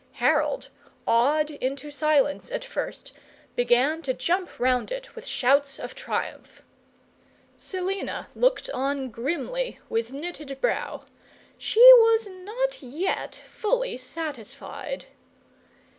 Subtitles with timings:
[0.13, 0.69] Harold,
[1.07, 3.11] awed into silence at first,
[3.55, 6.63] began to jump round it with shouts of triumph.
[7.55, 11.05] Selina looked on grimly, with knitted brow;
[11.55, 15.05] she was not yet fully satisfied.